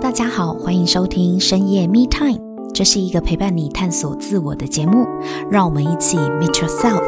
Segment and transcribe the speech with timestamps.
[0.00, 2.38] 大家好，欢迎收听深夜 Me Time，
[2.74, 5.06] 这是一个陪伴你探索自我的节目，
[5.50, 7.02] 让我们一起 Meet Yourself。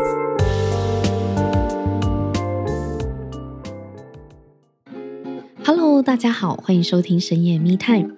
[5.64, 8.10] Hello，大家好，欢迎收听深夜 Me Time。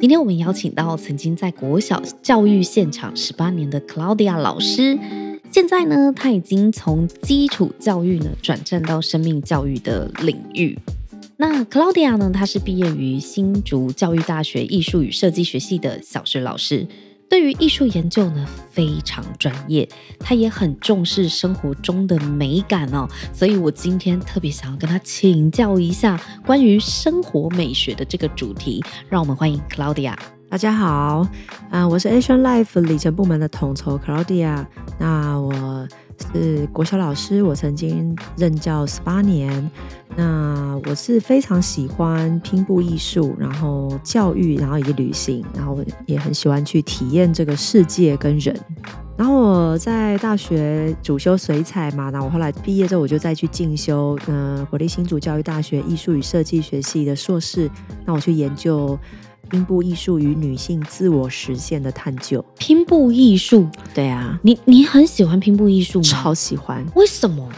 [0.00, 4.98] 今天我们邀请到曾经在国小教育现场十八年的 Claudia 老师，
[5.50, 10.78] 现在呢，她已经从基础教育呢转战到生命教育的领域。
[11.36, 12.30] 那 Claudia 呢？
[12.32, 16.86] 她是毕业于新竹教育大学艺术与设计学系的小学老师，
[17.28, 19.88] 对于艺术研究呢非常专业。
[20.20, 28.80] 她也很重视生活中的美感哦，所以我今天特别想要跟她请教一下关于生活美学的这个主题。
[29.08, 30.14] 让我们欢迎 Claudia。
[30.48, 31.26] 大家好，
[31.68, 34.64] 啊，我是 Asian Life 里程部门的统筹 Claudia。
[35.00, 35.88] 那我
[36.32, 39.70] 是国小老师，我曾经任教十八年。
[40.16, 48.56] 那我是非常喜欢拼布艺术，然后教育，然后以及旅行，然后也很喜欢去体验这个世界跟人。
[49.16, 57.68] 然后我在大学主修水彩嘛，那我后来毕业之后，我就再去进修，呃，国立新竹教育大学艺术与设计学系的硕士。
[58.04, 58.96] 那我去研究
[59.50, 62.44] 拼布艺术与女性自我实现的探究。
[62.58, 66.04] 拼布艺术，对啊，你你很喜欢拼布艺术吗？
[66.04, 66.84] 超喜欢。
[66.94, 67.48] 为什么？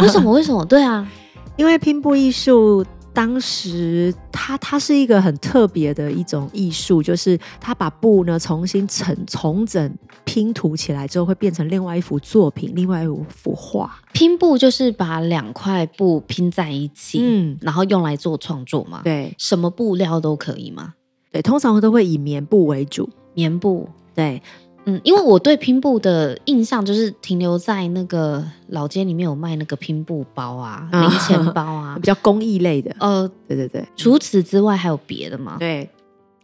[0.00, 0.32] 为什么？
[0.32, 0.64] 为什么？
[0.66, 1.08] 对啊。
[1.56, 13.98] 因为拼布艺术，当时它它是一个很特别的一种艺术，就是它把布呢重新重重整拼图起来之后，会变成另外一幅作品，另外一幅画。
[14.12, 19.00] 拼布就是把两块布拼在一起，嗯，然后用来做创作嘛。
[19.02, 20.92] 对，什么布料都可以吗？
[21.36, 23.06] 对，通常都会以棉布为主。
[23.34, 24.40] 棉布，对。
[24.86, 32.94] 嗯，因为我对拼布的印象就是停留在那个老街里面有卖那个拼布包啊、零钱包啊， 比较工艺类的。
[33.00, 33.84] 呃，对对对。
[33.96, 35.56] 除此之外还有别的吗？
[35.58, 35.90] 对，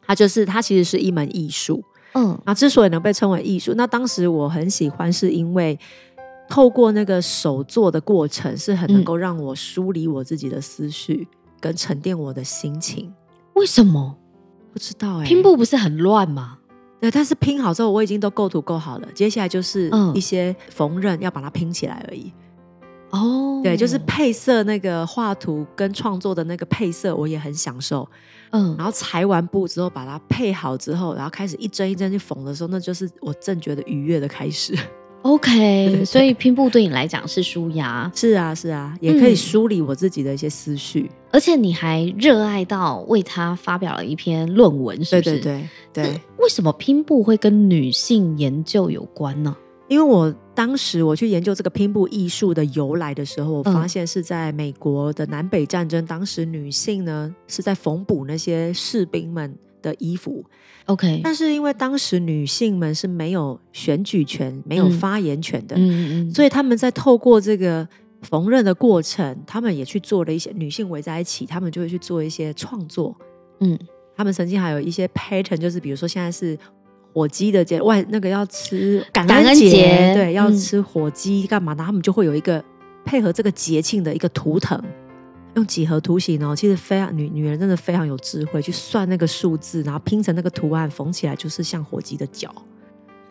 [0.05, 1.83] 它就是它其实是一门艺术。
[2.15, 5.79] 嗯，那之所以能被称为艺术，那当时我很喜欢，是因为
[6.51, 11.27] 透过那个手做的过程，是很能够让我梳理我自己的思绪，
[11.61, 13.11] 跟沉淀我的心情。
[13.55, 14.17] 为什么？
[14.73, 15.27] 不知道哎、欸。
[15.27, 16.59] 拼布不是很乱吗？
[17.01, 22.33] 对，但是拼好之后，我已经都构图构好了，接下来就是一些缝纫要把它拼起来而已。
[23.11, 28.09] 哦，对，就是配色那个画图跟创作的那个配色，我也很享受。
[28.53, 34.73] 嗯，然后裁完布之后，把它配好之后，然后开始一针一针去缝的时候，那就是我正觉得愉悦的开始。
[35.23, 45.31] OK，所以拼布对你来讲是舒压，是啊，是啊，也可以梳理我自己的一些思绪，嗯、而且你还热爱到为他发表了一篇论文，是不是？
[45.31, 46.21] 对对对对。
[46.39, 49.57] 为什么拼布会跟女性研究有关呢？
[49.89, 60.43] 因为我当时我去研究这个拼布艺术的由来的时候，我发现是在美国的南北战争，嗯、当时女性呢是在缝补那些士兵们的衣服。
[60.87, 67.87] OK，但是因为当时女性们是没有选举权、没有发言权的，嗯嗯嗯，所以他们在透过这个
[68.23, 73.15] 缝纫的过程，他们也去做了一些女性围在一起，他们就会去做一些创作。
[73.61, 73.79] 嗯，
[74.17, 76.59] 他们曾经还有一些 pattern，就是比如说现在是
[77.13, 82.63] 火鸡的节，外那个要吃感恩节，恩节对，要吃火鸡干嘛的，他们就会有一个
[83.05, 84.83] 配合这个节庆的一个图腾。
[85.55, 92.51] 用几何图形哦，其实非常女女人真的非常有智慧，去算那个数字，然后拼成那个图案，缝起来就是像火鸡的脚。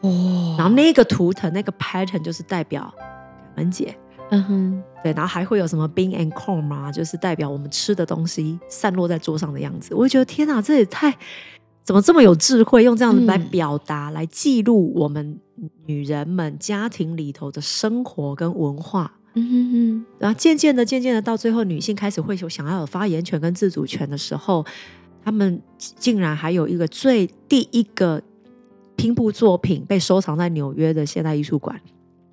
[0.01, 3.95] 哦，然后那个图腾那个 pattern 就是代表感恩节。
[4.29, 9.93] 嗯哼，对，然后还会有什么 bean and corn 嘛，就是代表我们吃的东西散落在桌上的样子。
[9.93, 11.13] 我就觉得天哪，这也太
[11.83, 15.37] 怎么这么有智慧，用这样子来表达，嗯、来记录我们
[15.85, 19.11] 女人们家庭里头的生活跟文化。
[19.33, 24.65] 嗯哼哼，然后渐渐的、渐渐的，到最后，女性开始会有想要有发言权跟自主权的时候，
[25.23, 28.21] 他们竟然还有一个最第一个
[28.97, 31.79] 拼布作品被收藏在纽约的现代艺术馆。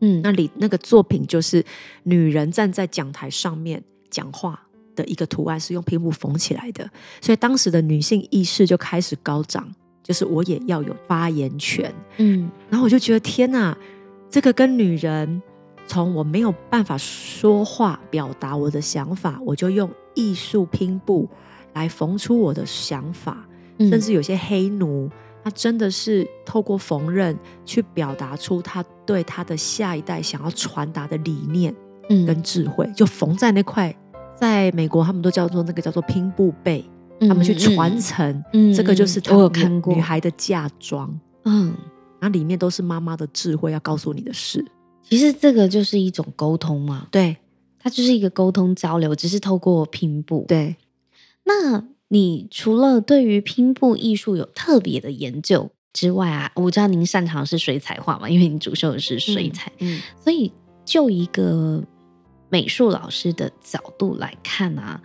[0.01, 1.65] 嗯，那里那个作品就是
[2.03, 3.81] 女人站在讲台上面
[4.11, 4.61] 讲话
[4.97, 6.91] 的一个图案，是用拼布缝起来的。
[7.21, 9.73] 所以当时的女性意识就开始高涨，
[10.03, 11.95] 就是我也要有发言权。
[12.17, 13.79] 嗯，然后我就觉得天哪，
[14.29, 15.41] 这个跟女人。
[15.89, 21.29] 从我没有办法说话表达我的想法，我就用艺术拼布
[21.73, 23.45] 来缝出我的想法。
[23.79, 25.11] 嗯、甚至有些黑奴，
[25.43, 31.75] 他真的是透过缝纫去表达出他对他的下一代想要传达的理念
[32.27, 33.97] 跟智慧，嗯、就缝在那块。
[34.35, 36.85] 在美国，他们都叫做那个叫做拼布被，
[37.21, 38.45] 嗯、他们去传承。
[38.53, 41.09] 嗯、这个就是他们女孩的嫁妆。
[41.45, 41.75] 嗯，
[42.21, 44.65] 然后里面都是妈妈的智慧要告诉你的事。
[45.09, 47.37] 其实这个就是一种沟通嘛，对，
[47.79, 50.45] 它就是一个沟通交流，只是透过拼布。
[50.47, 50.77] 对，
[51.45, 60.53] 那你除了对于拼布艺术有特别的研究之外啊，我知道您擅长的是水彩画嘛，因为你主修的是水彩，嗯，嗯，所以
[60.85, 61.83] 就一个
[62.51, 65.01] 美术老师的角度来看啊，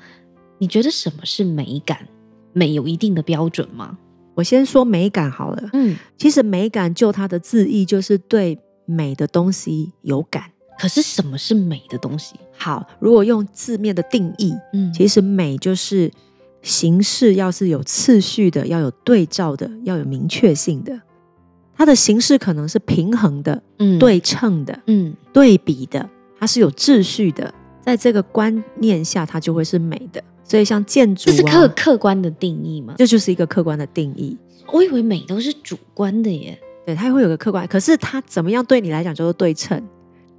[0.58, 2.08] 你觉得什么是美感？
[2.52, 3.98] 美有一定的标准吗？
[4.36, 10.44] 我先说美感好了，嗯，其实美感就它的字义就是对美的东西有感。
[10.80, 12.36] 可是什么是美的东西？
[12.58, 16.12] 好，如果用字面的定义，嗯，其实美就是
[16.62, 21.00] 形式要是有次序的，要有对照的，要有明确性的。
[21.76, 26.10] 它的形式可能是平衡的，嗯，对称的，嗯，对比的，
[26.40, 27.54] 它是有秩序的。
[27.82, 30.24] 在这个观念下，它就会是美的。
[30.44, 32.96] 所以像建筑，啊，这是客客观的定义吗？
[32.98, 34.38] 这就是一个客观的定义。
[34.72, 36.60] 我以为美都是主观的耶。
[36.86, 39.82] 对，它会有个客观，可是它怎么样对你来讲叫做对称？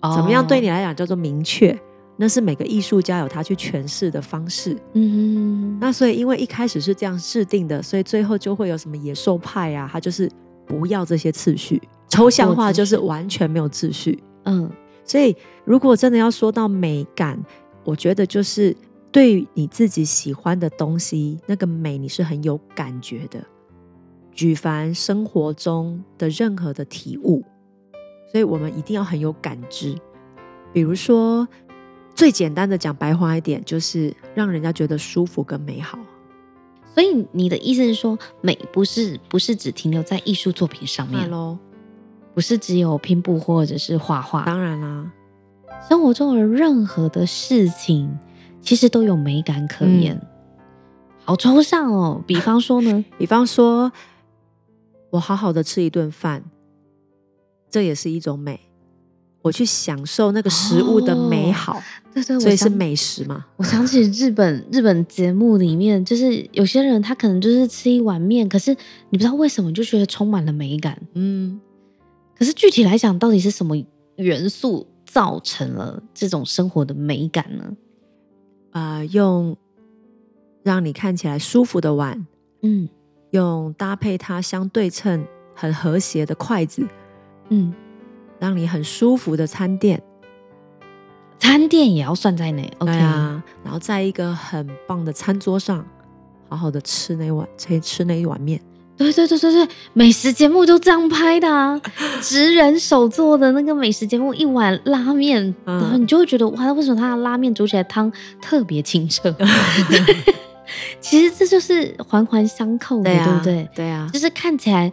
[0.03, 1.79] 怎么样对你来讲叫做明确？
[2.17, 4.77] 那是每个艺术家有他去诠释的方式。
[4.93, 10.31] 嗯，那所以因为一开始是这样制定的，所以最后就会有什么野兽派啊，他就是
[10.67, 14.23] 不要这些次序，抽象化就是完全没有秩序。
[14.45, 14.71] 嗯，
[15.05, 17.43] 所以如果真的要说到美感，
[17.83, 18.77] 我觉得就是
[19.11, 23.43] 对你自己喜欢的东西，那个美你是很有感觉的。
[24.35, 27.43] 举凡生活中的任何的体悟。
[28.31, 29.97] 所以我们一定要很有感知，
[30.73, 31.47] 比如说
[32.17, 35.99] 最简单的讲白话一点，就是让人家觉得舒服跟美好。
[36.93, 41.57] 所以你的意思是说，美不是不是只停留在艺术作品上面喽？
[42.35, 44.45] 不是只有拼布或者是画画？
[44.45, 45.13] 当然啦，
[45.89, 48.19] 生活中的任何的事情
[48.61, 50.17] 其实都有美感可言。
[50.17, 50.27] 嗯、
[51.25, 53.05] 好抽象哦，比方说呢？
[53.17, 53.93] 比方说
[55.15, 56.45] 我好好的吃一顿饭。
[57.71, 58.61] 这也是一种美，
[59.43, 61.83] 我去享受那个食物的美好，哦、
[62.13, 63.45] 对对，所以是美食嘛。
[63.57, 68.71] 我想起日本日本节目里面，就是有些人他可能就是吃一碗面，可是
[69.11, 70.97] 你不知道为什么就觉得充满了美感。
[71.15, 71.61] 嗯，
[72.37, 73.77] 可是具体来讲，到底是什么
[74.17, 77.77] 元素造成了这种生活的美感呢？
[78.71, 79.57] 啊、呃，用
[80.63, 82.25] 让你看起来舒服的碗，
[82.63, 82.89] 嗯，
[83.35, 86.87] 用搭配它相对称、很和谐的筷子。
[87.49, 87.75] 嗯，
[88.39, 90.01] 让你很舒服的餐垫，
[91.39, 92.73] 餐垫也要算在内。
[92.79, 95.85] OK 啊，然后在一个很棒的餐桌上，
[96.49, 98.61] 好好的吃那碗，吃吃那一碗面。
[98.97, 101.81] 对对对对对，美食节目就这样拍的啊，
[102.23, 109.35] 职人手做的那个美食节目，一碗拉面，嗯、然后你就会觉得哇，为什么他的拉面煮起来汤特别清澈？
[111.05, 113.71] 其实这就是环环相扣的，对，啊、对不对？
[113.75, 114.93] 对啊，就是看起来。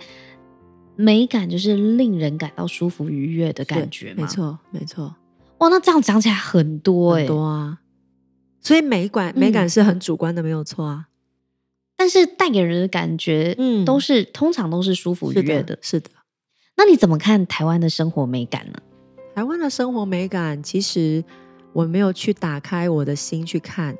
[0.98, 5.16] 美感就是令人感到舒服愉悦的感觉嘛，没错，没错。
[5.58, 7.80] 哇，那这样讲起来很多哎、欸，很多啊。
[8.60, 11.08] 所以美感美感是很主观的，没有错啊。
[11.96, 16.10] 但是带给人的感觉，嗯，都是通常都是舒服愉悦的，的，是的。
[16.76, 18.80] 那你怎么看台湾的生活美感呢？
[19.34, 21.24] 台湾的生活美感，其实
[21.74, 23.98] 我没有去打开我的心去看。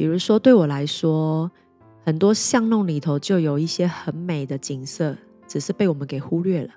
[0.00, 1.50] 比如说，对我来说，
[2.06, 5.14] 很多巷弄里头就有一些很美的景色。
[5.46, 6.70] 只是被我们给忽略了，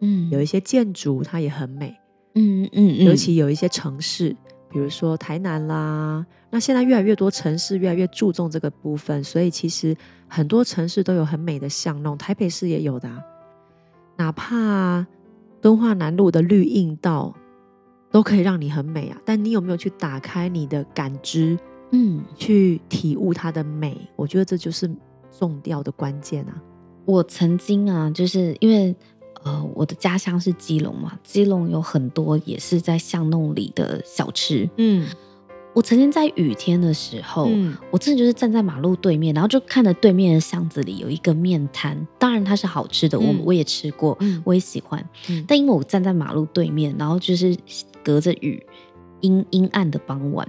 [0.00, 1.96] 嗯，有一些建筑它也很美，
[2.34, 4.36] 嗯嗯嗯，尤其有一些城市，
[4.68, 9.96] 比如说台南啦，那现在越来越多城市越来越注重这个部分，所以其实
[10.28, 13.22] 很多城市都有很美的巷弄，台北市也有的啊，
[14.18, 15.06] 哪怕
[15.62, 17.32] 敦化南路的绿荫道
[18.10, 21.56] 都可以让你很美啊，但你有没有去打开你的感知，
[21.92, 23.96] 嗯，去体悟它的美？
[24.16, 24.90] 我觉得这就是
[25.38, 26.62] 重要的关键啊。
[27.04, 28.94] 我曾经啊，就是因为
[29.42, 34.68] 呃，我的家乡是基隆嘛，基隆有很多也是在巷弄里的小吃。
[34.76, 35.08] 嗯，
[35.74, 45.04] 我曾经在雨天的时候，嗯，我真的就是站在马路对面，然后就看着对面的巷子里有一个面摊，当然它是好吃的，我、嗯、我也吃过，嗯、我也喜欢。
[45.30, 47.56] 嗯、但因为我站在马路对面，然后就是
[48.04, 48.62] 隔着雨，
[49.20, 50.48] 阴阴暗的傍晚，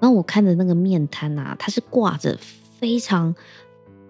[0.00, 2.38] 然后我看着那个面摊啊，它是挂着
[2.78, 3.34] 非常。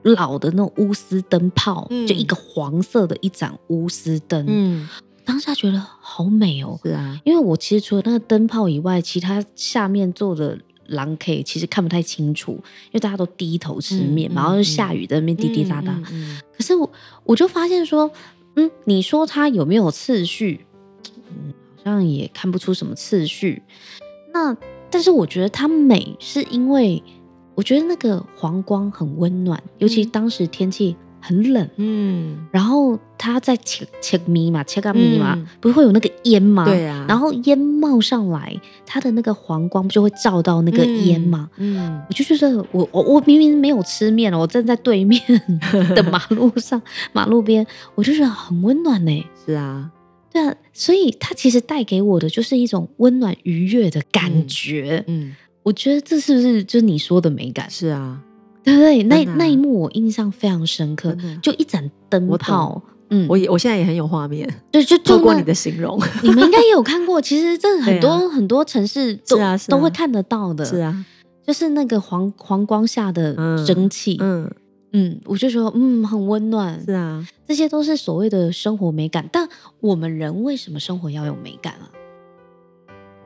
[0.04, 4.88] 老的那种钨丝灯泡，嗯、就一个黄色的一盏钨丝灯，嗯，
[5.25, 6.76] 当下觉得好美哦。
[6.82, 12.54] 是啊，因为我其实除了那个灯泡以外，其他下面坐的狼 K 其实看不太清楚，
[12.87, 15.92] 因为大家都低头吃面，嗯、然后就下雨在那边滴滴答答。
[15.92, 16.90] 嗯嗯嗯、可是我
[17.23, 18.11] 我就发现说，
[18.56, 20.66] 嗯，你说它有没有次序？
[21.84, 23.62] 像也看不出什么次序。
[24.32, 24.56] 那
[24.90, 27.02] 但是我觉得它美，是因为。
[27.54, 36.64] 我觉得那个黄光很温暖，尤其当时天气很冷，嗯，然后它在切切米嘛，切个米嘛，嗯不是会有那个烟吗？
[36.64, 41.50] 对啊，然后烟冒上来，它的那个黄光不就会照到那个烟吗？
[41.58, 45.20] 嗯，嗯我就觉得我我我明明没有吃面，我站在对面
[45.94, 46.80] 的马路上
[47.12, 49.24] 马路边，我就觉得很温暖呢。
[49.44, 49.90] 是啊，
[50.32, 55.04] 对啊，所以它其实带给我的就是一种温暖愉悦的感觉。
[55.06, 55.36] 嗯，嗯。
[55.62, 57.68] 我觉得这是不是就是你说的美感？
[57.70, 58.20] 是啊。
[58.64, 59.02] 对不对？
[59.04, 59.34] 那啊。
[59.36, 67.20] 那一幕我印象非常深刻，就一盏灯泡，嗯，我也我现在也很有画面，对，就透过你的形容， 你们应该也有看过。
[67.20, 71.04] 其实这很多很多城市都啊都会看得到的，是啊，
[71.46, 73.34] 就是那个黄黄光下的
[73.66, 74.50] 蒸汽，嗯。
[74.94, 79.28] 嗯，我就说嗯很温暖，是啊，这些都是所谓的生活美感。
[79.30, 79.47] 但
[79.78, 81.85] 我们人为什么生活要有美感啊？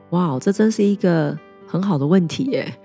[0.09, 2.77] 哇，这真是一个很好的问题耶。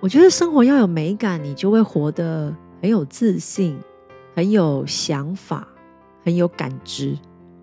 [0.00, 3.78] 我觉得生活要有美感，你就会活得很有自信，
[4.34, 5.68] 很有想法，
[6.24, 7.14] 很有感知。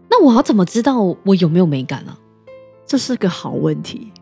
[0.07, 2.15] 那我要怎么知道我有没有美感呢？
[2.85, 4.13] 这是个好问题。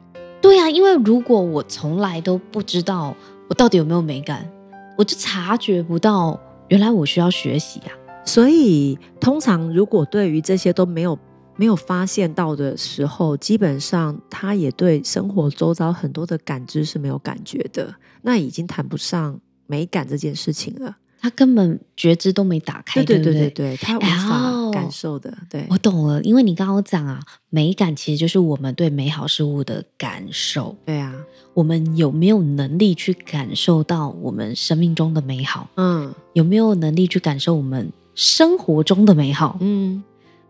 [0.42, 3.14] 对啊，因为如果我从来都不知道
[3.50, 4.50] 我到底有没有美感，
[4.98, 6.40] 我就察觉不到
[6.70, 7.92] 原来我需要学习啊。
[8.28, 11.18] 所以，通常如果对于这些都没有
[11.56, 20.98] 没有发现到的时候，基本上他也对生活周遭很多的感知是没有感觉的，那已经谈不上美感这件事情了。
[21.20, 25.36] 他根本觉知都没打开，对对对对对对，他无法感受的。
[25.50, 27.20] 对，我懂了，因为你刚刚讲啊，
[27.50, 30.76] 美感其实就是我们对美好事物的感受。
[30.86, 31.12] 对啊，
[31.56, 35.68] 我们有没有能力去感受到我们生命中的美好？
[35.78, 39.58] 嗯，有没有能力去感受我们生活中的美好？
[39.62, 40.04] 嗯。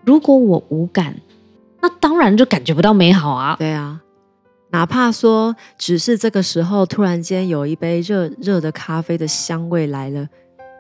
[0.04, 1.14] 如果我无感，
[1.82, 3.58] 那当然就感觉不到美好啊。
[3.60, 4.02] 对啊，
[4.70, 10.26] 哪怕说只是这个时候突然间有一杯热热的咖啡的香味来了，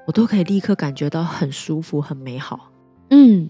[0.06, 2.72] 我都可以立刻感觉到很舒服、很美好。
[3.10, 3.50] 嗯，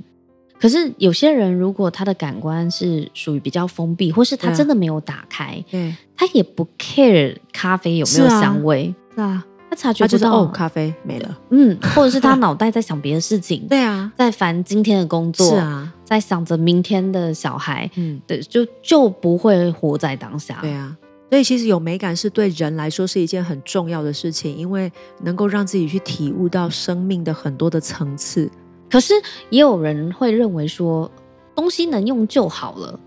[0.60, 8.96] 可是有些人如果他的感官是属于比较封闭，或是他真的没有打开，对，他也不 care 咖啡有没有香味。
[9.14, 9.46] 是啊。
[9.46, 11.38] 他察觉不到哦，咖啡没了。
[11.52, 13.66] 嗯，或者是他脑袋在想别的事情。
[13.70, 15.48] 对啊，在烦今天的工作。
[15.48, 17.90] 是啊，在想着明天的小孩。
[17.96, 20.58] 嗯，对，就就不会活在当下。
[20.62, 20.98] 对啊，
[21.30, 24.92] 所以其实有美感是对人来说是一件很重要的事情，因为
[25.22, 28.50] 能够让自己去体悟到生命的很多的层次。
[28.90, 29.14] 可是
[29.52, 31.10] 也有人会认为说，
[31.54, 33.00] 东西能用就好了。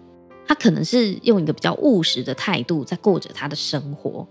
[0.46, 4.26] 他可能是用一个比较务实的态度在过着他的生活。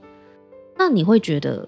[0.78, 1.68] 那你会觉得？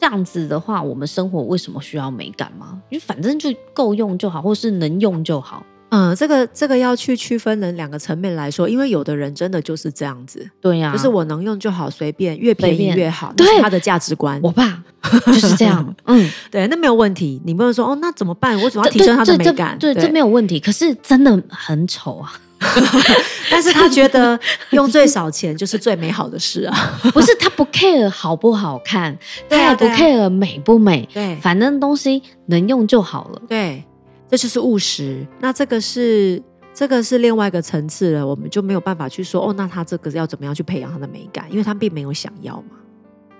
[0.00, 2.80] 这样子的话，我们生活为什么需要美感吗？
[2.88, 5.64] 因为反正就够用就好，或是能用就好。
[5.90, 14.38] 嗯，这个这个要去区分人两个层面来说，因为有的人真的就是这样子，对呀、啊，就是我能用就好，随便越便宜越好，对他的价值观。
[14.42, 14.84] 我爸
[15.24, 17.40] 就是这样， 嗯，对，那没有问题。
[17.44, 18.60] 你不能说哦，那怎么办？
[18.60, 19.78] 我怎么要提升他的美感？
[19.78, 20.60] 对，这没有问题。
[20.60, 22.38] 可是真的很丑啊。
[23.50, 24.38] 但是他觉得
[24.70, 26.98] 用最少钱就是最美好的事啊！
[27.14, 29.16] 不是他不 care 好不好看，
[29.48, 33.42] 他也不 care 美不美，对，反正东西能用就好了。
[33.48, 33.82] 对，
[34.28, 35.26] 这就是务实。
[35.40, 36.42] 那这个是
[36.74, 41.46] 这个是另外一个层次了，我们就没有办法去说哦，那他这个要怎么样去培养他的美感？
[41.50, 42.76] 因为他并没有想要嘛，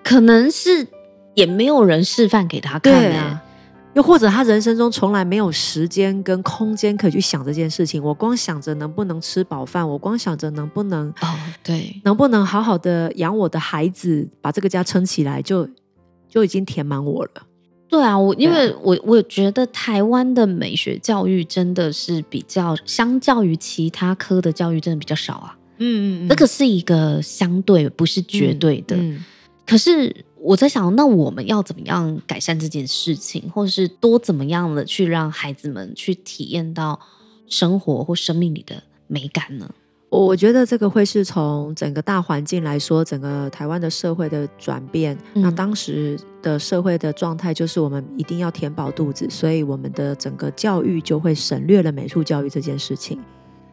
[0.05, 0.87] 可能是
[1.35, 3.43] 也没有人示范给他看啊。
[3.95, 8.01] 又或者他人生中从来没有时间跟空间可以去想这件事情。
[8.03, 15.69] 我光想着能不能吃饱饭，我光想着能不能哦，对，能不能好好的养我的孩子，把这个家撑起来，就
[16.29, 17.31] 就已经填满我了。
[17.89, 25.57] 对啊，我因为我我觉得台湾的美学教育真的是比较，相较于其他科的教育，真的比较少啊。
[25.79, 28.95] 嗯嗯嗯，这个是一个相对，不是绝对的。
[28.95, 29.25] 嗯嗯、
[29.67, 30.15] 可是。
[30.41, 36.99] 我在想，那我们要怎么样改善这件事情，或者是多怎么样的去让孩子们去体验到
[37.47, 39.69] 生活或生命里的美感呢？
[40.11, 45.15] 我觉得这个会是从整个大环境来说，整个台湾的社会的转变。
[45.35, 53.21] 嗯、那当时的社会的状态就是，我们一定要填饱肚子，所以我们的整个教育就会省略了美术教育这件事情。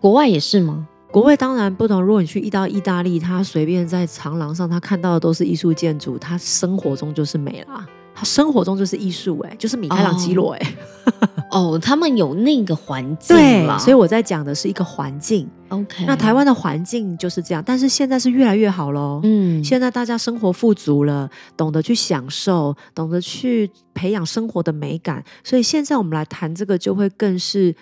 [0.01, 0.85] 国外也是吗？
[1.15, 2.01] 国外当然不同。
[2.03, 10.75] 如果你去意到意大利，他随便在长廊上，他看到的都是艺术建筑，他生活中就是美啦，他生活中就是艺术，哎，就是米开朗基罗，哎，
[11.51, 15.49] 哦，他们有那个环境，对，所以我在讲的是一个环境。
[15.69, 19.21] OK，那台湾的环境就是这样，但是现在是越来越好喽。
[19.23, 27.73] 嗯，现在大家生活富足了，懂得去享受，懂得去培养生活的美感，所以现在我们来谈这个，就会更是。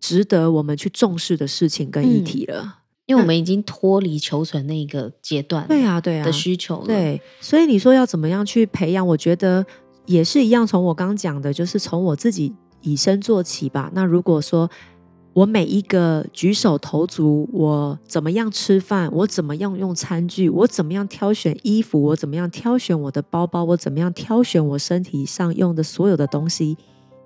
[0.00, 2.70] 值得我们去重视的事情跟议题了，嗯、
[3.08, 6.86] 因为我们已经脱离求存那个阶段，对啊，对啊的需求了。
[6.86, 9.04] 对，所以你说要怎么样去培养？
[9.04, 9.64] 我觉得
[10.04, 13.90] 也是一样，从我刚讲的，就是从我自己以身做起吧。
[13.94, 14.70] 那如果说
[15.32, 26.76] 我每一个举手投足，我怎么样吃饭，我怎么样用餐具，我怎么样挑选衣服，我怎么样挑选我的包包，我怎么样挑选我身体上用的所有的东西，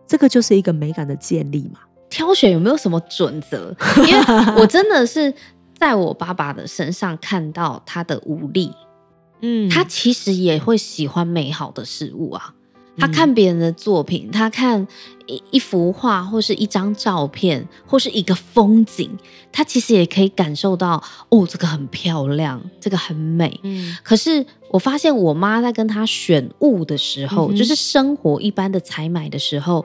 [0.06, 1.80] 这个就是一个美感的建立嘛。
[2.08, 3.74] 挑选有没有什么准则？
[4.06, 5.32] 因为我真的是
[5.82, 8.72] 在我爸爸的身上看到他的无力。
[9.40, 12.54] 嗯，他其实也会喜欢美好的事物啊。
[12.96, 14.86] 他看别人的作品，他看
[15.26, 19.10] 一一幅画，或是一张照片，或是一个风景，
[19.50, 23.58] 他其实也可以感受到哦，这个很漂亮，这个很美。
[23.64, 29.84] 嗯，可是我发现我妈在跟他选物的时候，嗯、就是生活一般的采买的时候，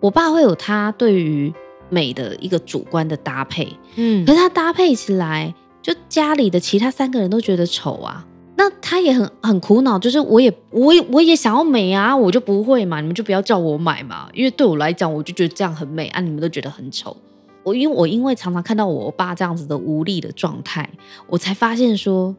[0.00, 1.54] 我爸会有他对于
[1.88, 3.68] 美的一个主观的搭配。
[3.96, 8.26] 嗯，可是他搭配起来，就家里的其他三个人都觉得丑啊。
[8.58, 17.14] 那他也很很苦恼，就是我也我也我也想要美啊，我就不会嘛，你们就不要叫我买嘛，因为对我来讲，我就觉得这样很美啊，你们都觉得很丑。
[17.62, 20.88] 我因为我因为常常看到我爸这样子的无力的状态，
[21.26, 22.34] 我才发现说，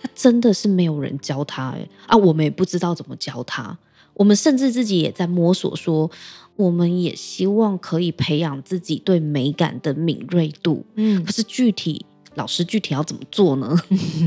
[0.00, 3.76] 他真的是没有人教他哎啊，我们也不知道怎么教他，
[4.14, 6.10] 我们甚至自己也在摸索说，
[6.62, 12.06] 我们也希望可以培养自己对美感的敏锐度，嗯，可是具体。
[12.34, 13.76] 老师具体要怎么做呢？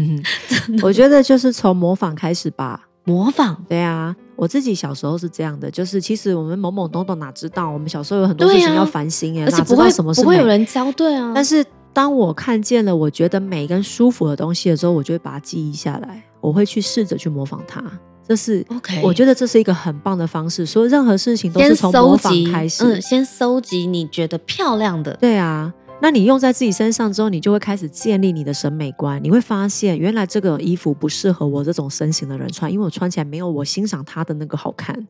[0.84, 2.88] 我觉得就是从模仿开始吧。
[3.04, 10.24] 模仿，对啊，我自己小时候是这样的，就是其实我们懵懵懂懂哪知道，我们小时候有很多事情要烦心哎，哪知道什么是美？
[10.24, 11.32] 不会有人教，对啊。
[11.34, 17.84] 但是当我看见了我觉得美跟舒服的东西的时候，我就会把它记忆下来，我会去试着去模仿它。
[18.28, 20.66] 这是 OK，我觉得这是一个很棒的方式。
[20.66, 25.74] 所以任何事情都是从模仿开始，嗯，先搜集你觉得漂亮的，对啊。
[26.02, 29.24] 那你用在自己身上之后，你就会开始建立你的审美观。
[29.24, 35.08] 你会发现，原来这个衣服不适合我这种身形的人穿，因为我穿起来没有我欣赏它的那个好看。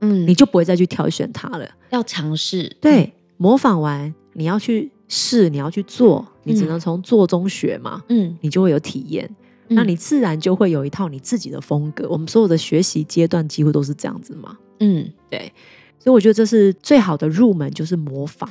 [0.00, 1.68] 嗯，你就不会再去挑选它了。
[1.90, 8.02] 要尝试，对，模仿完你要去试，你要去做，你只能从做中学嘛。
[8.08, 9.28] 嗯，你就会有体验，
[9.68, 12.08] 那你自然就会有一套你自己的风格。
[12.08, 14.56] 我们所有的学习阶段几乎都是这样子嘛。
[14.80, 15.52] 嗯，对，
[15.98, 18.48] 所以我觉得这是最好的入门，就是模仿。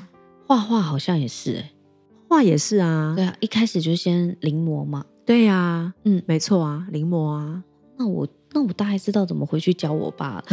[0.47, 1.71] 画画好像也是、欸，
[2.27, 3.13] 画也是啊。
[3.15, 5.05] 对啊，一开始就先临摹嘛。
[5.25, 7.63] 对呀、啊，嗯，没错啊，临摹啊。
[7.97, 10.43] 那我那我大概知道怎么回去教我爸了，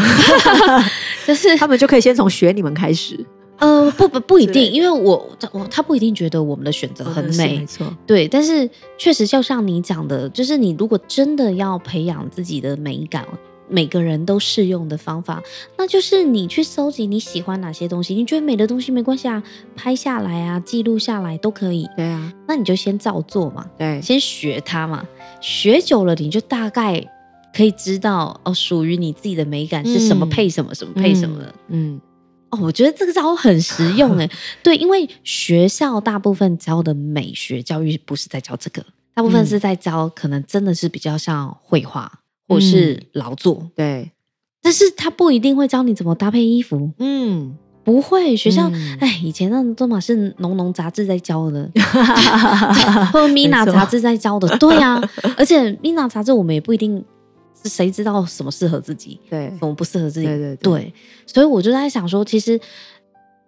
[1.26, 3.18] 就是他们就可以先从学你们开始。
[3.60, 7.86] 呃，不不不一定，因为我我他不一定觉得我们的选择很美，没错。
[8.06, 8.68] 对，但是
[8.98, 13.24] 确实就像你讲的，就是你如果真的要培养自己的美感。
[13.72, 15.40] 每个人都适用的方法，
[15.78, 19.40] 那就是你去搜集你喜欢哪些东西，你觉得美的东西没关系啊，
[19.76, 21.86] 拍下来啊，记录下来都可以。
[21.96, 25.06] 对啊，那你就先照做嘛，对，先学它嘛，
[25.40, 27.00] 学久了你就大概
[27.54, 31.54] 可以知道哦，属于你自己的美感是什么配什么，嗯、什么配什么的。
[31.68, 32.00] 嗯，
[32.50, 34.30] 哦，我觉得这个招很实用哎，
[34.62, 38.84] 对，因为学校大部分教的美学教育不是在教这个，
[39.14, 42.12] 大部分是在教可能真的是比较像绘画。
[42.48, 44.10] 或是劳作、嗯，对，
[44.60, 48.36] 但是他不一定会教你怎么搭配衣服，嗯，不会。
[48.36, 51.70] 学校，哎、嗯，以前那都嘛是浓浓杂志在教的，
[53.12, 55.10] 或者 Mina 杂志在教的，对呀、啊。
[55.38, 57.04] 而且 Mina 杂志我们也不一定是
[57.68, 60.94] 谁知道什么适合自己，对，什么不适合自己，对对对，对。
[61.26, 62.60] 所以我就在想说，其实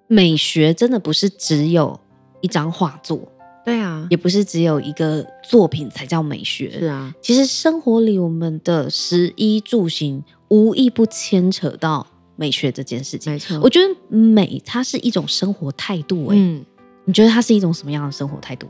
[0.06, 1.98] 美学真的不是只有
[2.40, 3.28] 一张画作。
[3.64, 6.68] 对啊，也不是只有一个作品才叫美学。
[6.80, 13.32] 是啊，其实生活里我们的食衣住行，无一不牵扯到美学这件事情。
[13.32, 16.26] 没错，我觉得美它是一种生活态度。
[16.26, 16.66] 哎，嗯，
[17.04, 18.66] 你觉得它是一种什么样的生活态度？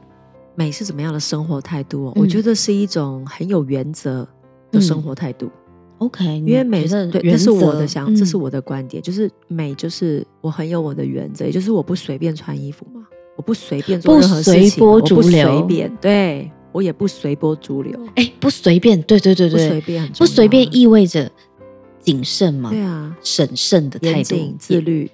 [0.55, 2.13] 美是怎么样的生活态度？
[2.15, 4.29] 嗯，我觉得是一种很有原则
[4.73, 5.47] 的生活态度。
[5.47, 5.53] 嗯
[5.99, 13.07] ，OK，因为美是对，这是我的想，这是我的观点，嗯，就是美就是我很有我的原则，也就是我不随便穿衣服嘛。
[13.37, 17.99] 我不随便做任何事情，不随波逐流，我不随便，对，我也不随波逐流。
[18.17, 21.31] 哎，不随便，对对对对，不随便，不随便意味着
[22.01, 22.71] 谨慎嘛？
[22.71, 25.11] 对啊，审慎的态度，自律。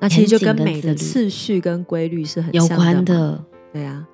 [0.00, 3.44] 那其实就跟美的次序跟规律是很有关的。
[3.72, 4.06] 对啊，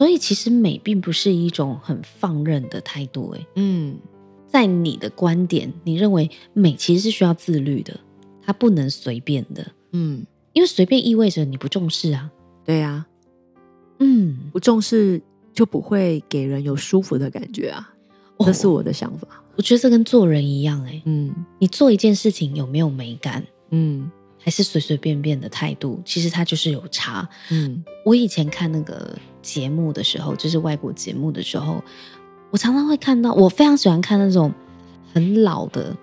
[0.00, 3.34] 所以其实美并不是一种很放任的态度。
[3.36, 3.98] 哎，嗯，
[4.46, 8.00] 在你的观点，你认为美其实是需要自律的，
[8.40, 9.72] 它不能随便的。
[9.92, 12.30] 嗯，因为随便意味着你不重视啊。
[12.64, 13.06] 对呀、啊，
[13.98, 15.20] 嗯，不重视
[15.52, 17.92] 就不会给人有舒服的感觉啊，
[18.38, 19.28] 哦、这是我的想法。
[19.56, 24.10] 我觉得这跟做人一样、欸，哎，嗯，你做一件事情有没有美感，嗯，
[24.42, 27.28] 还是随随便便的态度，其实他就是有差。
[27.50, 31.82] 嗯，我以前看那个节目的时候，就是外国节目的时候，
[32.50, 34.52] 我常常会看到，我非常喜欢看那种
[35.12, 35.94] 很老的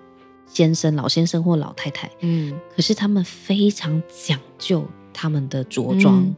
[0.46, 6.36] 先生、老先生或老太太，嗯，可是他们非常讲究他们的着装，嗯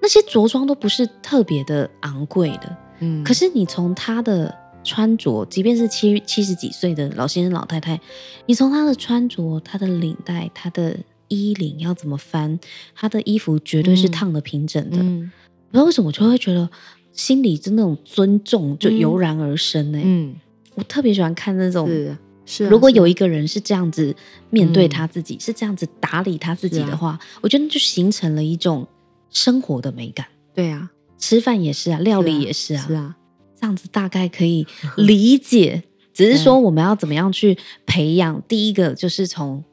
[0.00, 7.98] 那些着装都不是特别的昂贵的，嗯，可是你从他的穿着，即便是七七十几岁的老先生、老太太，
[8.44, 10.94] 你从他的穿着、他的领带、他的
[11.28, 12.58] 衣领要怎么翻，
[12.94, 15.30] 他的衣服绝对是烫的平整的，嗯，
[15.70, 16.68] 不知道为什么我就会觉得
[17.12, 20.04] 心里就那种尊重就油然而生呢、欸。
[20.04, 20.34] 嗯，
[20.74, 24.14] 我特别喜欢看那种，是是啊，如果有一个人是这样子
[24.50, 28.86] 面对他自己，是这样子打理他自己的话，我觉得就形成了一种
[29.30, 30.26] 生活的美感。
[30.54, 33.16] 对啊，吃饭也是啊，料理也是啊，是啊，
[33.60, 35.82] 这样子大概可以理解。
[36.12, 38.40] 只是 说我们要怎么样去培养？
[38.46, 39.64] 第一个就是从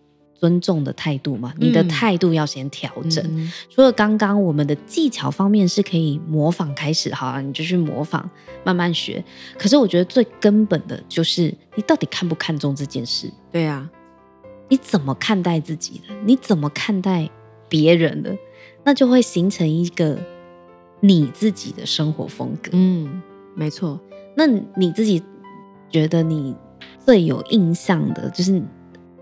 [0.41, 3.23] 尊重的态度嘛，你的态度要先调整。
[3.30, 8.27] 嗯除了刚刚我们的技巧方面是可以模仿开始，好啊，你就去模仿，
[8.63, 9.23] 慢慢学。
[9.56, 13.32] 可是我觉得最根本的就是你到底看不看重这件事？
[13.51, 13.88] 对啊，
[14.67, 16.15] 你怎么看待自己的？
[16.25, 17.30] 你怎么看待
[17.69, 18.36] 别人的？
[18.84, 20.17] 那就会形成一个
[21.01, 22.71] 你自己的生活风格。
[22.73, 23.21] 嗯，
[23.56, 23.99] 没错。
[24.36, 25.21] 那你自己
[25.88, 26.56] 觉得你
[27.06, 28.60] 最有印象的，就是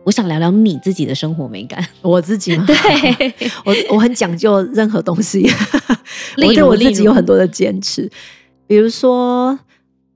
[0.10, 1.86] 我想聊聊你自己的生活美感。
[2.02, 2.65] 我自己吗？
[2.65, 2.76] 对，
[3.63, 5.48] 我我很讲究任何东西，
[6.43, 8.10] 我对我自己有很多的坚持。
[8.65, 9.58] 比如说，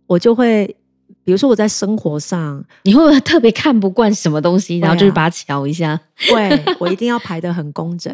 [0.07, 0.65] 我就会，
[1.23, 5.99] 比如说我在生活上，你会不会特别看不惯什么东西，然后就是把它瞧一下？
[6.27, 8.11] 对，我一定要排的很工整。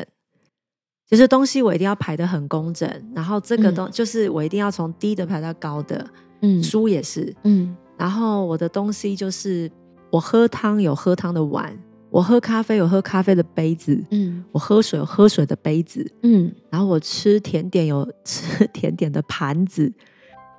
[1.09, 6.05] 就是东西我一定要排的很工整，然后这个东、嗯、就是我一定要从低的排到高的，
[6.41, 9.71] 嗯，书也是，嗯，然后我的东西就是
[10.09, 11.77] 我喝汤有喝汤的碗，
[12.09, 19.91] 我喝咖啡有喝咖啡的杯子，嗯，我喝水有喝水的杯子，嗯，然后我吃甜点有吃甜点的盘子，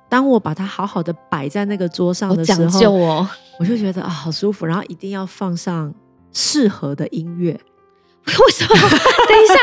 [0.09, 3.27] 当我把它好好的摆在那个桌上的时候，讲究哦，
[3.59, 5.93] 我就觉得啊好舒服，然后一定要放上
[6.31, 7.59] 适合的音乐。
[8.25, 8.75] 为什么？
[9.27, 9.55] 等一下，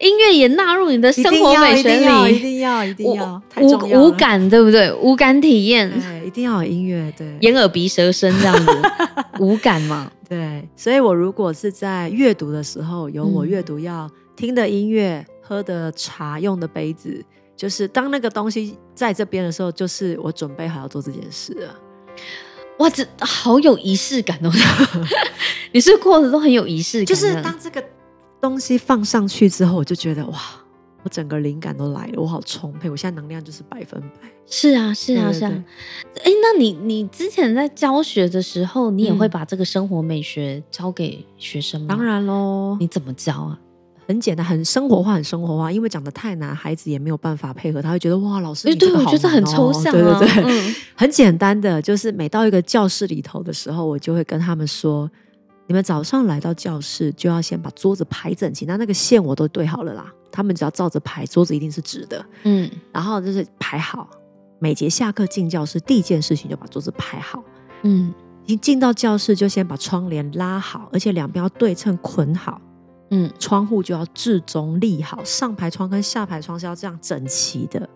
[0.00, 4.92] 音乐也纳入你的生活美学里，一定要，一定要，无无感，对不对？
[4.94, 8.82] 无感体验，对，一定要有音乐，对，眼耳鼻舌身这样子，
[9.38, 10.10] 无感嘛？
[10.28, 17.24] 对，所以我如果是在阅读的时候，有我阅读要听的音乐、嗯、喝的茶、用的杯子，
[17.56, 21.74] 就是当那个东西在这边的时候，就是我准备好要做这件事了。
[22.78, 24.50] 哇，这好有仪式感哦！
[25.72, 27.82] 你是过得都很有仪式感，就是当这个。
[28.40, 30.38] 东西放上去之后，我就觉得哇，
[31.02, 34.28] 我整个灵感都来了，我好充沛，我现在能量就是百分百。
[34.46, 35.64] 是啊，是啊，是啊。
[36.24, 41.86] 哎，那你你之前在教学的时候，你也会把这个生活美学教给学生吗？
[41.88, 42.76] 当然喽。
[42.80, 43.58] 你怎么教啊？
[44.08, 45.70] 很简单，很生活化，很生活化。
[45.70, 48.74] 因为讲的太难，孩子也没有办法配合，他会觉得哇，老师。
[48.74, 50.18] 对，我觉得很抽象啊。
[50.18, 55.08] 对对对，嗯， 很简单的，就是每到一个教室里头的时候，我就会跟他们说。
[55.70, 58.66] 你们早上来到教室，就要先把桌子排整齐。
[58.66, 62.26] 那那个线我都对好了啦，他们只要照着排，桌子一定是直的。
[62.42, 64.10] 嗯，然后就是排好。
[64.58, 67.40] 每节下课进教室，第一件事情就把桌子排好。
[67.84, 68.12] 嗯，
[68.46, 72.60] 一进到教室就先把窗帘拉好，而且两边要对称捆好。
[73.10, 77.88] 嗯，窗户就要置中立好，上排窗跟下排窗是要这样整齐的。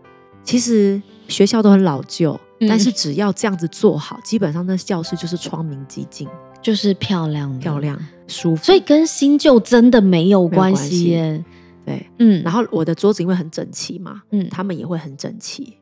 [0.45, 6.29] 其实学校都很老旧，嗯，但是只要这样子做好，基本上那教室就是窗明几净。
[6.65, 7.97] 就是漂亮，漂亮，
[8.27, 11.45] 舒服，所以跟新旧真的没有关系耶。
[11.85, 15.77] 对，嗯，然后我的桌子因为很整齐嘛，嗯，他们也会很整齐。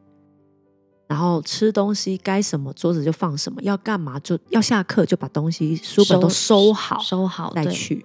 [1.06, 8.04] 然后吃东西该什么桌子就放什么，要干嘛就要下课就把东西书本都收好，收好再去。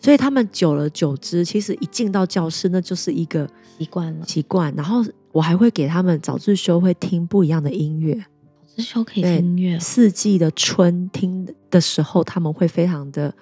[0.00, 4.74] 所以他们久了久之，其实一进到教室那就是一个习惯了，习惯。
[4.74, 8.24] 然后我还会给他们早自修会听不一样的音乐。
[8.76, 9.78] 这时候可以听音乐。
[9.78, 13.32] 四季的春听的时候，他们会非常的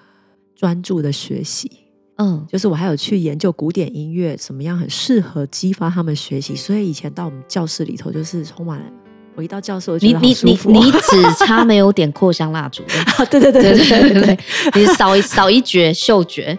[0.55, 1.71] 专注的学习。
[2.17, 6.55] 嗯，就是我还有去研究古典音乐，怎么样很适合激发他们学习。
[6.55, 8.85] 所以以前到我们教室里头，就是充满了。
[9.33, 10.69] 我一到教室，我觉得好舒服。
[10.69, 12.83] 你你你你只差没有点扩香蜡烛。
[13.31, 16.55] 对对对对对对 对，对，你少一少一绝嗅觉。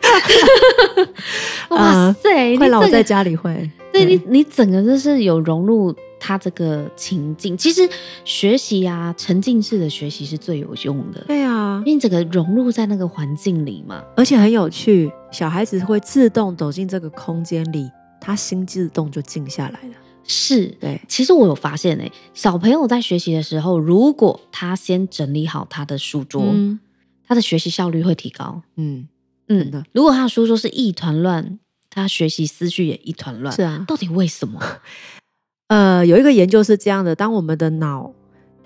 [1.69, 2.57] 哇塞！
[2.57, 3.71] 会让我在家里会。
[3.93, 5.95] 对你你整个就是有融入。
[6.25, 7.89] 他这个情境，其实
[8.25, 11.25] 学习啊，沉浸式的学习是最有用的。
[11.27, 15.11] 对啊，因为你整个融入在那个环境里嘛，而且很有趣。
[15.33, 19.95] 小孩子会自动走进这个空间里，他心自动就静下来了。
[20.23, 21.01] 是，对。
[21.09, 26.79] 其实我有发现诶、欸，小朋友在学习的时候，如果他先整理好他的书桌，嗯、
[27.27, 28.63] 他的学习效率会提高。
[28.77, 29.09] 嗯
[29.49, 31.59] 嗯，如果他的书桌是一团乱，
[31.91, 33.53] 他学习思绪也一团乱。
[33.53, 34.61] 是啊，到底为什么？
[35.69, 38.13] 呃，有一个研究是这样的：当我们的脑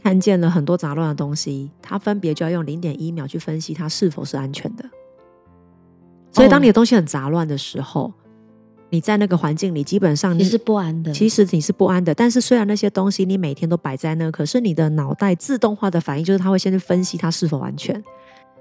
[0.03, 4.85] 看见了很多杂乱的东西，它分别就要用零点一秒去分析它是否是安全的。
[6.33, 8.15] 所以，当你的东西很杂乱的时候，哦、
[8.91, 11.13] 你在那个环境里，基本上你是不安的。
[11.13, 12.15] 其实你是不安的。
[12.15, 18.03] 但是，虽然那些东西你每天都摆在那，可是你的脑袋自动化的反应就是，它会先去分析它是否安全。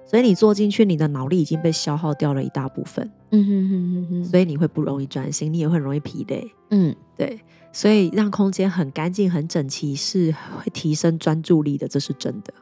[0.06, 3.12] 所以，你坐进去，你的脑力已经被消耗掉了一大部分。
[3.32, 4.24] 嗯哼哼哼哼。
[4.24, 6.50] 所以你会不容易专心，你也会很容易疲累。
[6.70, 7.40] 嗯，对。
[7.76, 12.54] 所以，让空间很干净、很整齐是会提升专注力的，这是真的。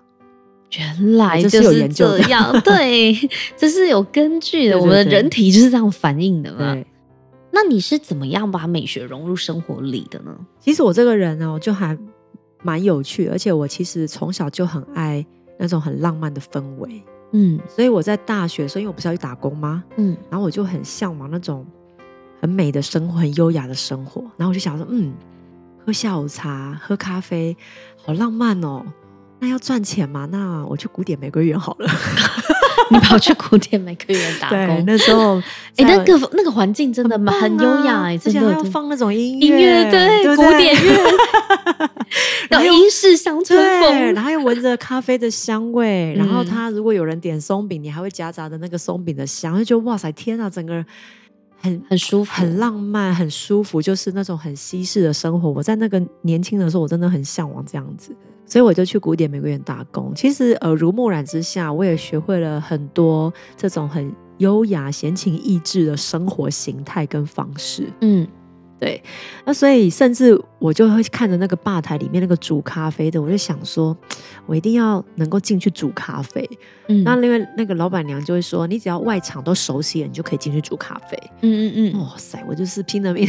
[0.75, 3.13] 原来就是这样， 对，
[3.55, 4.71] 这是有根据的。
[4.71, 6.75] 对对对，我们的人体就是这样反应的嘛。
[7.51, 10.35] 那你是怎么样把美学融入生活里的呢？
[10.59, 11.95] 其实我这个人哦，就还
[12.63, 15.23] 蛮有趣，而且我其实从小就很爱
[15.59, 17.03] 那种很浪漫的氛围。
[17.33, 19.83] 嗯，所以我在大学，所以我不是要去打工吗？
[19.97, 21.63] 嗯，然后我就很向往那种
[22.43, 24.21] 很美的生活，很优雅的生活。
[24.35, 25.13] 然后我就想说，嗯，
[25.85, 27.55] 喝下午茶，喝咖啡，
[28.05, 28.83] 好浪漫哦。
[29.39, 30.27] 那要赚钱嘛？
[30.29, 31.89] 那我去古典玫瑰园好了。
[32.91, 34.57] 你跑去古典玫瑰园打工？
[34.67, 35.37] 对，那时候，
[35.77, 41.01] 哎、欸，那个那个环境真的蛮很优雅，哎，而且还要放那种音乐，音乐对，古典乐，
[42.49, 50.85] 然后英式乡村风，然后又闻着咖啡的香味，然后他如果有人点松饼，你还会夹杂的那个松饼的香，就觉得哇塞，天啊，整个人
[51.63, 55.49] 很很舒服，很浪漫，很舒服，就是那种很西式的生活。
[55.49, 58.15] 我在那个年轻的时候，我真的很向往这样子。
[58.45, 60.13] 所以我就去古典玫瑰园打工。
[60.13, 67.87] 其实耳濡目染之下，我也学会了很多这种很优雅、闲情逸致的生活形态跟方式。
[68.01, 68.27] 嗯。
[68.83, 69.01] 对，
[69.45, 73.95] 那所以甚至我就会看着那个吧台里面那个煮咖啡的，我就想说，
[74.45, 76.49] 我一定要能够进去煮咖啡。
[76.89, 81.17] 嗯，那因为那个老板娘就会说，你只要外场都熟悉了，你就可以进去煮咖啡。
[81.39, 83.25] 嗯嗯嗯，哇塞，我就是拼了命，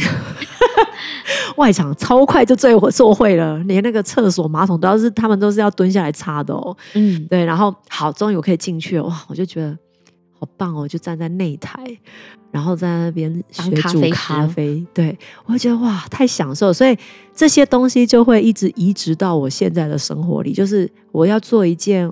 [1.55, 6.75] 外场超快就最会做会了，连那个厕所马桶都要是他们都是要蹲下来擦的哦。
[6.95, 9.77] 嗯，对，然后好，终于我可以进去了，哇，我就觉得
[10.37, 11.79] 好棒哦，就站在内台。
[12.55, 15.13] 然后在那边学煮咖啡，对，
[15.45, 16.97] 我会觉得哇，太享受，所以
[17.35, 20.53] 这些东西就会一直移植到我现在的生活里。
[20.53, 22.09] 就是我要做一件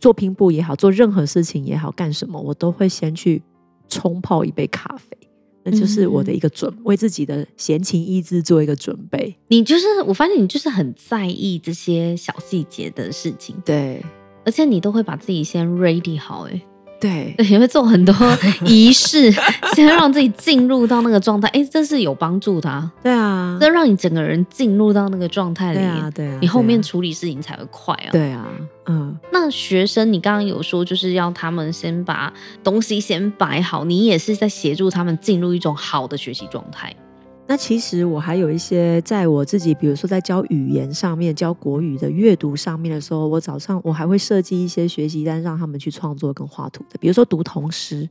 [0.00, 3.40] 做拼布也好，做任何事情也好，干什么我都会先去
[3.88, 5.16] 冲泡一杯咖啡，
[5.62, 9.36] 那就是我的一个准，嗯、为自己的闲情逸致做一个准备。
[9.46, 14.04] 你就是我发现你就是很在意这些小细节的事情，对，
[14.44, 16.60] 而且你都会把自己先 ready 好，哎。
[17.00, 18.14] 对， 也会做很多
[18.66, 19.32] 仪式，
[19.74, 21.48] 先让自己进入到那个状态。
[21.48, 22.92] 哎，这是有帮助的啊。
[23.02, 25.90] 对啊，这让你整个人进入到那个状态里面。
[25.90, 28.12] 对啊，对啊，你后面处理事情才会快啊。
[28.12, 28.46] 对啊，
[28.86, 29.16] 嗯。
[29.32, 32.32] 那学生，你刚刚有说，就是要他们先把
[32.62, 36.94] 东西先摆好，你也是在协助他们进入一种好的学习状态。
[37.50, 46.96] 那其实我还有一些，在我自己，比如说在教语言上面，教国语的阅读上面的时候，我早上我还会设计一些学习单，让他们去创作跟画图的。
[47.00, 48.08] 比如说读童诗，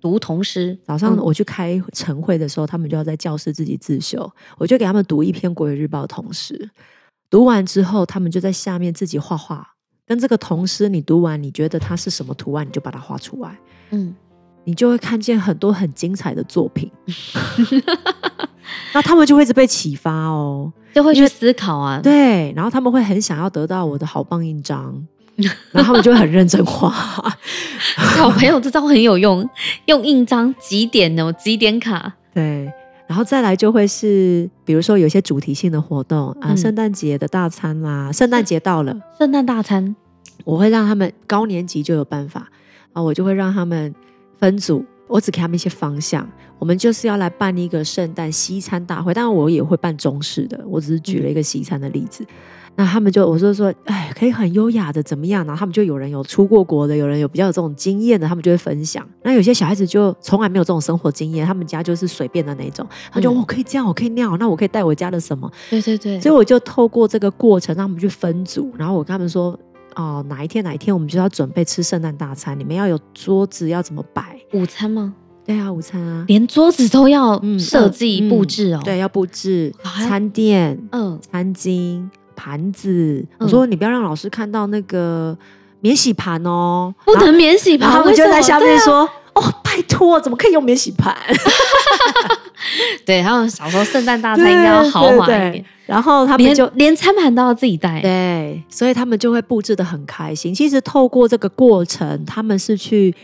[0.00, 0.78] 读童诗。
[0.84, 6.70] 早上我去开晨会的时候，他们就要在教室自己自修，我就给他们读一篇国语日报童诗。
[7.28, 9.74] 读完之后，他们就在下面自己画画，
[10.06, 13.58] 跟这个童诗你读完，你觉得它是什么图案，你就把它画出来。
[13.90, 14.16] 嗯，
[14.64, 16.90] 你就会看见很多很精彩的作品。
[18.92, 22.00] 那他们就会一直被启发哦，就会去思考啊。
[22.02, 24.94] 对，然后他们会很想要得到我的好棒印章，
[25.72, 26.92] 然后他们就会很认真画。
[28.16, 29.48] 小朋友这招很有用，
[29.86, 32.12] 用印章几点哦，几点卡。
[32.34, 32.70] 对，
[33.06, 39.94] 然后再来就会是，比如说有一些主题性的活动啊，圣诞节的大餐啦，圣诞节到了，圣诞大餐，
[40.44, 42.48] 我会让他们高年级就有办法
[42.92, 43.94] 啊，我就会让他们
[44.38, 44.84] 分组。
[45.08, 52.22] 我只给他们一些方向，我们就是要来办一个圣诞西餐大会，当然我也会办中式的，我只是举了一个西餐的例子。
[52.24, 52.28] 嗯、
[52.76, 55.44] 那他们就我就说，哎，可以很优雅的怎么样？
[55.46, 59.06] 然后他们就有人有出过国的，有人有比较有这种经验的，他们就会分享。
[59.22, 65.50] 那有些小孩子就从来没有这种生活经验，他们家就是随便的那种，他就我、可以这样，我可以那样，那我可以带我家的什么？
[65.70, 66.20] 对对对。
[66.20, 69.58] 所以我就透过这个过程让他们去分组，然后我跟他们说。
[69.98, 72.56] 哦，哪一天哪一天我们就要准备吃圣诞大餐？
[72.56, 74.38] 你们要有桌子要怎么摆？
[74.52, 75.12] 午餐吗？
[75.44, 78.80] 对啊，午餐啊，连桌子都要设计布置哦。
[78.84, 83.26] 对，要布置餐垫、嗯，餐巾、盘子。
[83.38, 85.36] 我说你不要让老师看到那个
[85.80, 87.90] 免洗盘哦，不能免洗盘。
[87.90, 89.00] 他们就在下面说
[89.34, 89.67] ：“哦，拜
[89.98, 91.16] 托，怎么可以用免洗盘？”
[93.04, 95.64] 对，他们想说圣诞大餐应该要豪华一点。
[95.86, 100.54] 然后他们就连，连餐盘都要自己带，对，所以他们就会布置的很开心。
[100.54, 103.14] 其实透过这个过程，他们是去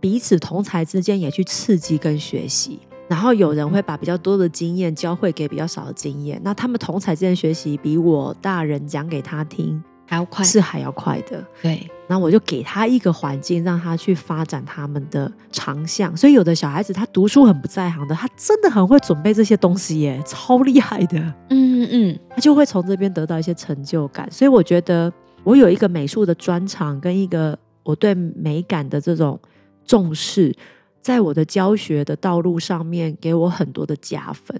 [0.00, 2.78] 彼此同才之间也去刺激跟学习。
[3.08, 11.44] 然后有人会把比较多的经验教会给比较少的经验，那他们同才之间学习比我大人讲给他听还要快，是还要快的。
[11.60, 16.16] 对，那我就给他一个环境，让他去发展他们的长项。
[16.16, 21.18] 所以有的小孩子他读书很不在行的，他真的很会准备这些东西耶，超厉害的。
[21.50, 24.26] 嗯嗯嗯，他就会从这边得到一些成就感。
[24.32, 25.12] 所以我觉得
[25.44, 29.38] 我有一个美术的专长，跟一个我对美感的这种
[29.84, 30.56] 重视，
[31.02, 34.58] 在我的教学的道路上面给我很多的加分。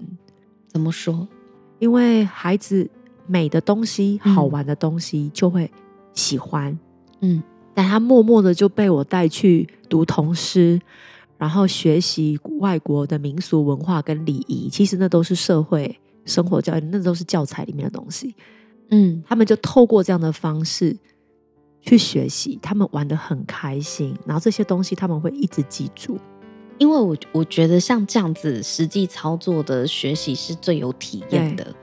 [0.67, 1.27] 怎么说？
[1.79, 2.87] 因为孩子。
[3.29, 5.69] 美的东西、好玩的东西就会
[6.13, 6.77] 喜欢，
[7.21, 7.43] 嗯，
[7.75, 10.81] 但他默默的就被我带去读童诗，
[11.37, 14.67] 然后学习外国的民俗文化跟礼仪。
[14.67, 18.33] 其实那都是社会生活教育，那都是教材里面的东西。
[18.89, 20.97] 嗯，他们就透过这样的方式
[21.81, 26.17] 去学习，他们玩的很开心，然后这些东西他们会一直记住。
[26.79, 31.75] 因为我我觉得像这样子实际操作的学习是最有体验的。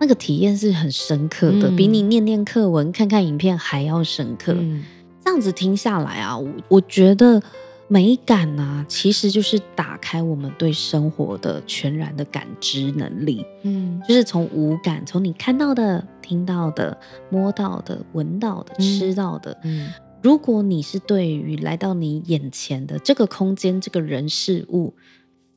[0.00, 4.54] 那个体验是很深刻的，嗯、比你念念课文、看看影片还要深刻。
[4.56, 4.82] 嗯、
[5.22, 7.40] 这样子听下来啊，我我觉得
[7.86, 13.44] 美感啊，其实就是打开我们对生活的全然的感知能力。
[13.62, 16.96] 嗯，就是从五感，从你看到的、听到的、
[17.28, 19.52] 摸到的、闻到的、吃到的。
[19.64, 24.94] 嗯，嗯，如果你是对于来到你眼前的这个空间、这个人事物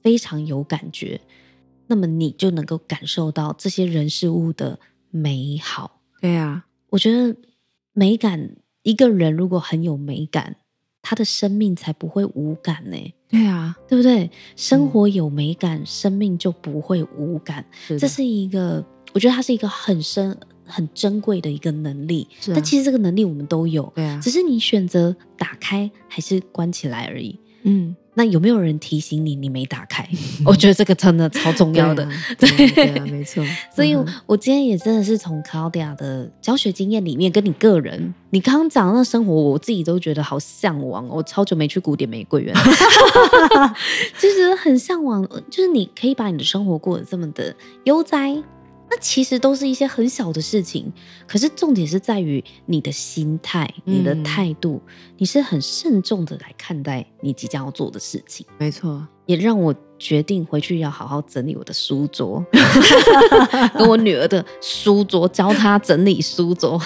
[0.02, 1.22] 非常有感觉。
[1.88, 4.80] 那么你就能够感受到这些人事物的
[5.12, 6.02] 美好。
[6.22, 7.36] 对啊，我觉得
[7.92, 10.56] 美感，一个人如果很有美感，
[11.02, 13.14] 他的生命才不会无感呢。
[13.28, 14.30] 对啊，对不对？
[14.56, 17.66] 生活有美感，嗯、生命就不会无感。
[17.72, 18.00] 是。
[18.00, 22.28] 这是一个，我觉得它是一个很深、很珍贵的一个能力。
[22.48, 22.54] 啊。
[22.56, 27.38] 但其实这个能力我们都有，对啊，只是你选择打开还是关起来而已。
[27.64, 27.96] 嗯。
[28.16, 30.08] 那有没有人提醒你，你没打开？
[30.46, 32.08] 我觉得这个真的超重要的。
[32.38, 33.44] 对啊， 对啊，对啊，没错。
[33.76, 33.96] 所以，
[34.26, 41.08] 我今天也真的是从 Claudia 的教学经验里面，跟你个人，你刚刚讲的那生活，我自己都觉得好向往。
[41.08, 42.56] 我超久没去古典玫瑰园，
[44.20, 45.28] 就是很向往。
[45.50, 48.36] 就是你可以把你的生活过得这么的悠哉。
[48.94, 50.94] 那其实都是一些很小的事情，
[51.26, 58.46] 可是重点是在于你的心态、你的态度，嗯、你是很慎重的来看待你即将要做的事情。
[58.60, 62.46] 没错，也让我决定回去要好好整理我的书桌，
[63.74, 66.80] 跟我女儿的书桌，教她整理书桌，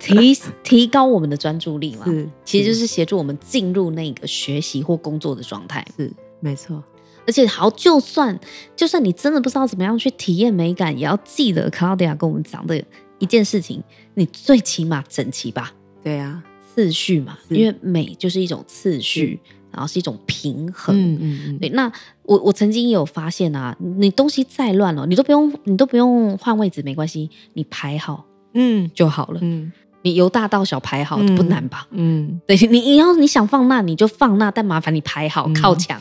[0.00, 2.06] 提提高我们的专注力嘛。
[2.06, 5.86] 是，其实就是协助我们进入那个学习或工作的状态。
[5.96, 6.82] 是，没错。
[7.26, 8.38] 而且好，就算
[8.76, 12.82] 就算你真的不知道怎么样去体验美感，也要记得 Claudia 跟我们讲的
[13.18, 13.82] 一件事情，
[14.14, 15.72] 你最起码整齐吧。
[16.02, 16.42] 对啊，
[16.74, 20.96] 次序嘛，因为美就是一种次序，是然后是一种平衡。
[20.96, 21.58] 嗯嗯嗯。
[21.58, 21.90] 对，那
[22.22, 29.40] 我我曾经也有发现啊，你东西再乱了，你都不用你都不用换位置，没关系，你排好，嗯，就好了。
[29.42, 29.72] 嗯。
[30.06, 31.84] 你由大到小排好不难吧？
[31.90, 36.00] 嗯，对，你你要你想放那你就放那，但麻烦你排好靠墙，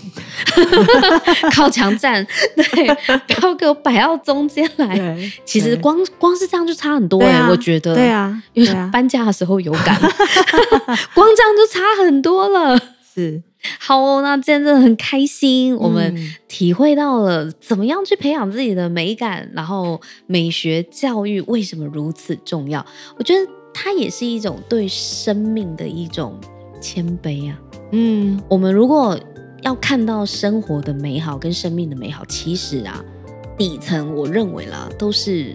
[1.55, 2.23] 靠墙站，
[2.55, 2.87] 对，
[3.35, 5.17] 不要给我摆到中间来。
[5.43, 7.95] 其实光光是这样就差很多哎，我觉得。
[7.95, 9.99] 对啊，因为搬家的时候有感，
[11.15, 12.79] 光这样就差很多了。
[13.11, 13.41] 是，
[13.79, 16.15] 好哦，那今天真的很开心，我们
[16.47, 22.85] 体会到了怎么样去培养自己的美感，然后美学教育为什么如此重要？
[23.17, 23.41] 我觉得。
[23.77, 26.39] 它也是一种对生命的一种
[26.79, 27.59] 谦卑啊。
[27.91, 29.19] 嗯，我们如果
[29.63, 33.03] 要看到生活的美好跟生命的美好，其实啊，
[33.57, 35.53] 底层我认为啦，都是。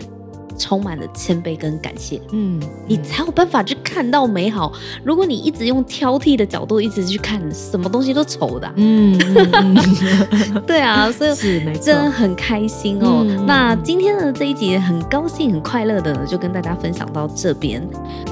[0.61, 4.73] 充满了谦卑跟感谢，嗯，你才有办法去看到美好。
[5.03, 9.19] 如果你一直用挑剔的角度一直去看，什么东西都丑的，嗯，
[10.67, 13.25] 对啊，所以是真的很开心哦。
[13.47, 17.83] 那今天的这一集很高兴、很快乐的就跟大家分享到这边。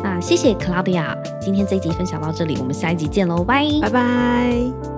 [0.03, 4.98] 那谢谢 Claudia，今天这一集分享到这里，我们下一集见喽，拜拜拜。